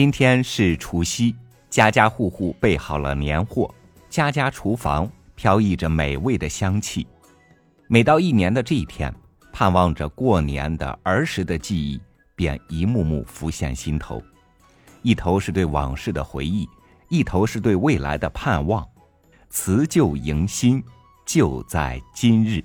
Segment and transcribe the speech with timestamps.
[0.00, 1.36] 今天是除夕，
[1.68, 3.70] 家家户户备好了年货，
[4.08, 7.06] 家家厨房飘溢着美味的香气。
[7.86, 9.14] 每到一年的这一天，
[9.52, 12.00] 盼望着过年的儿时的记忆
[12.34, 14.22] 便一幕幕浮现心头，
[15.02, 16.66] 一头是对往事的回忆，
[17.10, 18.82] 一头是对未来的盼望。
[19.50, 20.82] 辞旧迎新，
[21.26, 22.64] 就在今日。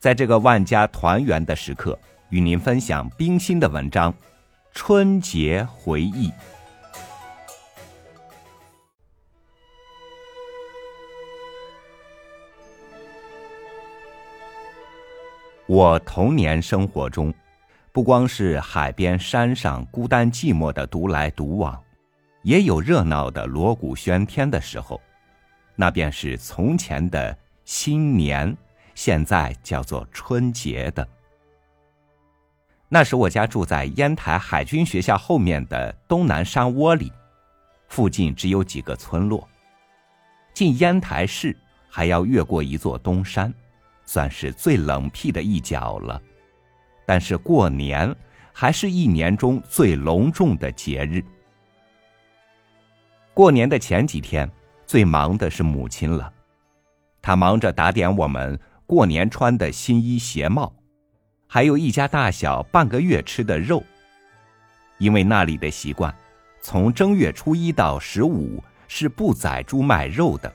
[0.00, 1.96] 在这个万家团圆的时刻，
[2.30, 4.12] 与您分享冰心的文章。
[4.72, 6.32] 春节回忆。
[15.66, 17.32] 我童年生活中，
[17.92, 21.80] 不光是海边、山上孤单寂寞的独来独往，
[22.42, 25.00] 也有热闹的锣鼓喧天的时候。
[25.76, 28.56] 那便是从前的新年，
[28.94, 31.06] 现在叫做春节的。
[32.92, 37.12] 那时我家住在烟台海军学校后面的东南山窝里，
[37.86, 39.48] 附近只有几个村落。
[40.52, 41.56] 进烟台市
[41.88, 43.54] 还要越过一座东山，
[44.04, 46.20] 算是最冷僻的一角了。
[47.06, 48.12] 但是过年
[48.52, 51.24] 还是一年中最隆重的节日。
[53.32, 54.50] 过年的前几天，
[54.84, 56.32] 最忙的是母亲了，
[57.22, 60.74] 她忙着打点我们过年穿的新衣鞋帽。
[61.52, 63.82] 还有一家大小半个月吃的肉，
[64.98, 66.14] 因为那里的习惯，
[66.62, 70.54] 从正月初一到十五是不宰猪卖肉的。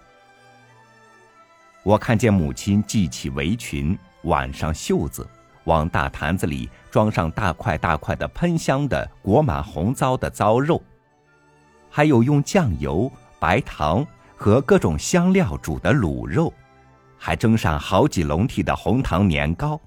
[1.83, 5.27] 我看见母亲系起围裙，挽上袖子，
[5.65, 10.81] 往大坛子里装上大块大块的喷香的裹满红糟的糟肉，
[11.89, 16.53] 还有用酱油、白糖和各种香料煮的卤肉，
[17.17, 19.77] 还蒸上好几笼屉的红糖年糕。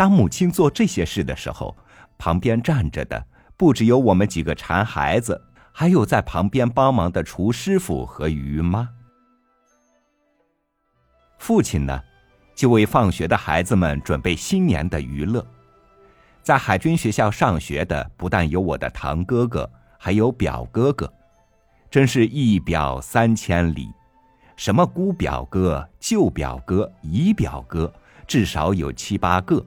[0.00, 1.76] 当母亲做这些事的时候，
[2.16, 3.22] 旁边站着的
[3.54, 5.38] 不只有我们几个馋孩子，
[5.72, 8.88] 还有在旁边帮忙的厨师傅和鱼妈。
[11.38, 12.00] 父亲呢，
[12.54, 15.46] 就为放学的孩子们准备新年的娱乐。
[16.42, 21.12] 在海军学校上学的不但有我的堂哥哥，还有表哥哥，
[21.90, 23.90] 真是一表三千里，
[24.56, 27.92] 什么姑表哥、舅表哥、姨表哥，
[28.26, 29.62] 至少有七八个。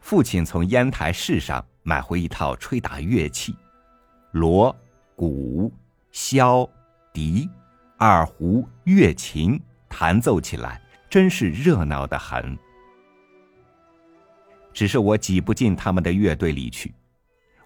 [0.00, 3.54] 父亲从烟台市上买回一套吹打乐器，
[4.32, 4.74] 锣、
[5.14, 5.72] 鼓、
[6.12, 6.68] 箫、
[7.12, 7.48] 笛、
[7.96, 12.58] 二胡、乐琴，弹奏起来真是热闹的很。
[14.72, 16.94] 只是我挤不进他们的乐队里去，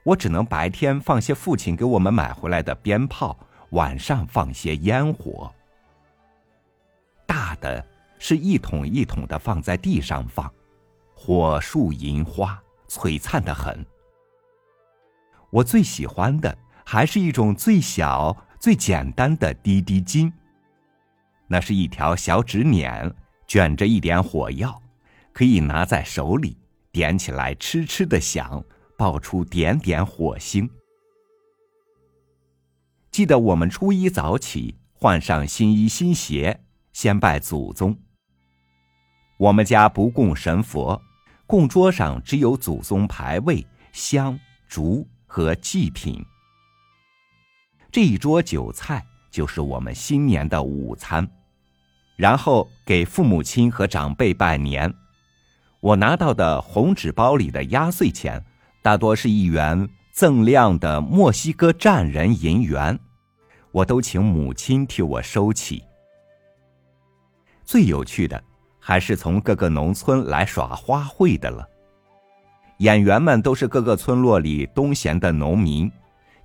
[0.02, 3.38] 我只能白天放些父亲给我们买回来的鞭炮，
[3.70, 5.52] 晚上放些烟火。
[7.26, 7.84] 大的
[8.18, 10.52] 是一桶一桶的放在地上放。
[11.26, 13.82] 火树银花，璀璨的很。
[15.48, 20.30] 我最喜欢的还是一种最小、最简单的滴滴金。
[21.46, 23.10] 那是一条小纸捻，
[23.46, 24.82] 卷着一点火药，
[25.32, 26.58] 可以拿在手里，
[26.92, 28.62] 点起来哧哧的响，
[28.98, 30.68] 爆出点点火星。
[33.10, 36.60] 记得我们初一早起，换上新衣新鞋，
[36.92, 37.98] 先拜祖宗。
[39.38, 41.00] 我们家不供神佛。
[41.46, 46.24] 供桌上只有祖宗牌位、香烛和祭品。
[47.92, 51.28] 这一桌酒菜就是我们新年的午餐，
[52.16, 54.92] 然后给父母亲和长辈拜年。
[55.80, 58.42] 我拿到的红纸包里的压岁钱，
[58.82, 62.98] 大多是一元锃亮的墨西哥战人银元，
[63.70, 65.84] 我都请母亲替我收起。
[67.64, 68.42] 最有趣的。
[68.86, 71.66] 还是从各个农村来耍花卉的了。
[72.78, 75.90] 演员们都是各个村落里东闲的农民，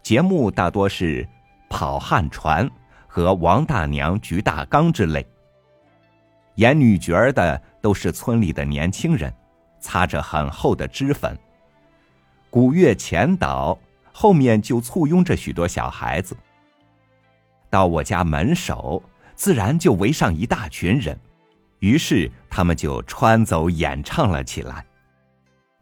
[0.01, 1.27] 节目大多是
[1.69, 2.72] 跑旱船
[3.07, 5.27] 和王大娘举大缸之类。
[6.55, 9.33] 演女角儿的都是村里的年轻人，
[9.81, 11.38] 擦着很厚的脂粉。
[12.50, 13.77] 鼓乐前导，
[14.13, 16.38] 后面就簇拥着许多小孩子。
[17.69, 19.03] 到我家门首，
[19.35, 21.19] 自然就围上一大群人。
[21.80, 24.86] 于是他们就穿走演唱了起来，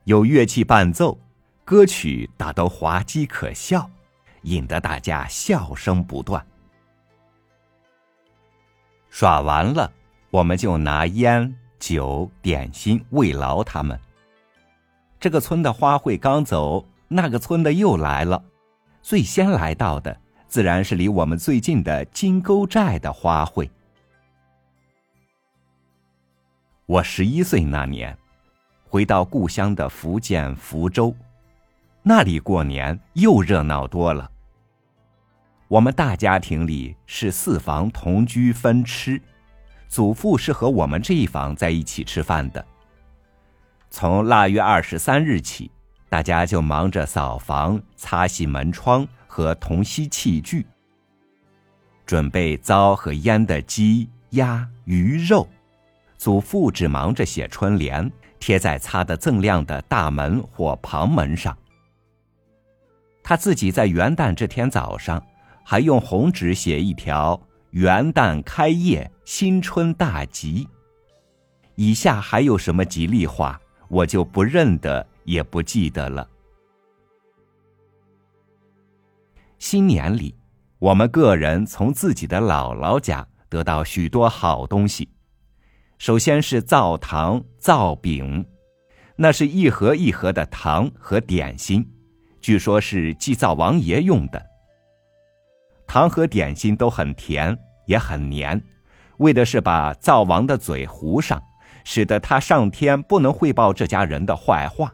[0.04, 1.18] 有乐器伴奏，
[1.66, 3.90] 歌曲大都滑稽可笑，
[4.44, 6.46] 引得大家笑声不断。
[9.10, 9.92] 耍完了，
[10.30, 14.00] 我们就拿烟酒点心慰劳他们。
[15.20, 18.44] 这个村的花卉刚走，那个村的又来了，
[19.02, 20.16] 最先来到的
[20.48, 23.68] 自然是离我们最近的金沟寨的花卉。
[26.88, 28.18] 我十一岁那年，
[28.86, 31.14] 回到故乡的福建福州，
[32.02, 34.32] 那里过年又热闹多了。
[35.68, 39.22] 我们大家庭里是四房同居分吃，
[39.90, 42.66] 祖父是和我们这一房在一起吃饭的。
[43.90, 45.70] 从腊月二十三日起，
[46.08, 50.66] 大家就忙着扫房、擦洗门窗和同吸器具，
[52.06, 55.46] 准备糟和腌的鸡、鸭、鱼肉。
[56.18, 61.58] 祖父只忙着写春联，贴在擦得锃亮的大门或旁门上。
[63.24, 65.22] 他自己在元旦这天早上。
[65.70, 67.38] 还用红纸写一条
[67.72, 70.66] “元旦开业，新春大吉”。
[71.76, 73.60] 以下还有什么吉利话，
[73.90, 76.26] 我就不认得，也不记得了。
[79.60, 80.34] 新年里，
[80.80, 85.10] 我们个人从自己的姥姥家得到许多好东西。
[85.98, 88.46] 首先是灶糖、灶饼，
[89.16, 91.86] 那是一盒一盒的糖和点心，
[92.40, 94.46] 据说是祭灶王爷用的。
[95.88, 97.58] 糖和点心都很甜，
[97.88, 98.62] 也很黏，
[99.18, 101.42] 为的是把灶王的嘴糊上，
[101.84, 104.94] 使得他上天不能汇报这家人的坏话。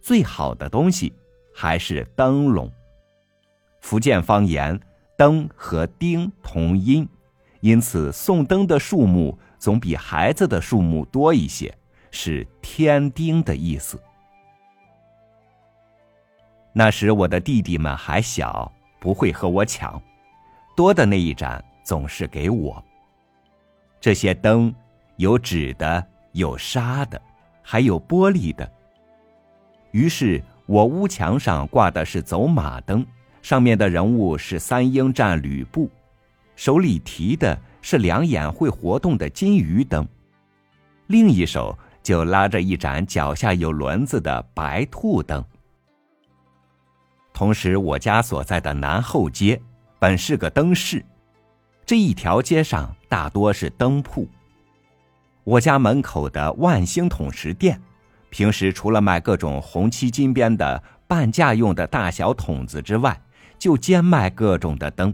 [0.00, 1.12] 最好的东西
[1.54, 2.72] 还是灯笼。
[3.82, 4.80] 福建方言
[5.18, 7.06] “灯”和“丁”同音，
[7.64, 11.74] 因此送灯的数目总比孩子的数目多一些，
[12.10, 13.98] 是添丁的意思。
[16.74, 18.70] 那时我的弟弟们还小。
[19.00, 20.00] 不会和我抢，
[20.74, 22.82] 多的那一盏总是给我。
[24.00, 24.74] 这些灯
[25.16, 26.02] 有纸的，
[26.32, 27.20] 有纱的，
[27.60, 28.66] 还有玻璃的。
[29.90, 33.06] 于是我屋墙上挂的是走马灯，
[33.42, 35.90] 上面的人物是三英战吕布，
[36.56, 40.06] 手里提的是两眼会活动的金鱼灯，
[41.08, 45.44] 另一手就拉着一盏脚下有轮子的白兔灯。
[47.32, 49.60] 同时，我家所在的南后街
[49.98, 51.04] 本是个灯市，
[51.84, 54.28] 这一条街上大多是灯铺。
[55.42, 57.80] 我家门口的万兴桶石店，
[58.30, 63.20] 平时除了卖各种红漆金边的半价用的大小桶子之外，
[63.58, 65.12] 就兼卖各种的灯。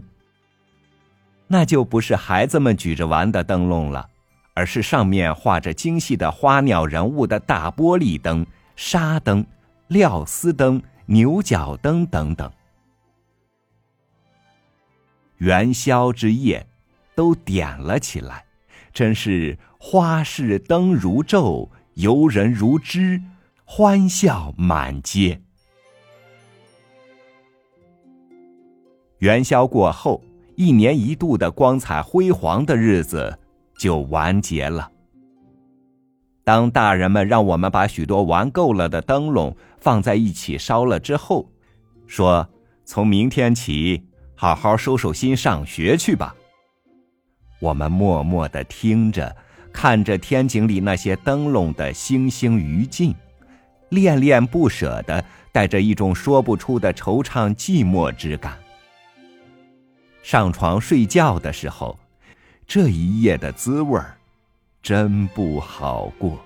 [1.51, 4.09] 那就不是孩子们举着玩的灯笼了，
[4.53, 8.45] 而是上面画着精细的花鸟人物的大玻璃灯、
[8.75, 9.45] 纱灯、
[9.89, 10.81] 料丝灯。
[11.07, 12.49] 牛角灯等等，
[15.39, 16.65] 元宵之夜
[17.15, 18.45] 都点了起来，
[18.93, 23.21] 真是花市灯如昼，游人如织，
[23.65, 25.41] 欢笑满街。
[29.17, 30.23] 元宵过后，
[30.61, 33.39] 一年一度的光彩辉煌的日子
[33.79, 34.91] 就完结了。
[36.43, 41.49] 当大人们让我们把许多玩够了的灯笼放在一起烧了之后，
[42.05, 42.47] 说
[42.85, 44.03] ：“从明天起，
[44.35, 46.35] 好好收收心上学去吧。”
[47.59, 49.35] 我们默默的听着，
[49.73, 53.15] 看着天井里那些灯笼的星星余烬，
[53.89, 58.55] 恋恋不舍的，带着一种说不出的惆怅寂寞之感。
[60.23, 61.99] 上床睡觉的时候，
[62.67, 64.17] 这一夜的滋味儿。
[64.83, 66.39] 真不好过，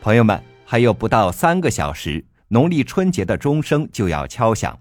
[0.00, 4.78] 朋友们，还有不到三个小时，农历春节的钟声就要敲响。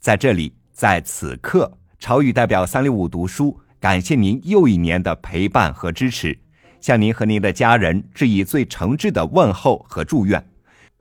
[0.00, 6.38] 在这里，在此刻，朝雨代表三六五读书，感谢您又一年的陪伴和支持。
[6.80, 10.44] 向您和您的家人致以最诚挚的问候和祝愿，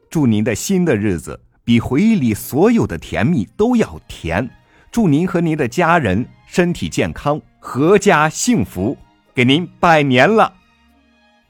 [0.10, 4.50] 祝您的新的日子比回忆里所有的甜蜜都要甜。
[4.92, 8.98] 祝您和您的家人身体健康，阖家幸福。
[9.34, 10.54] 给您拜年了，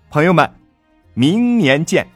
[0.10, 0.50] 朋友们，
[1.14, 2.15] 明年见。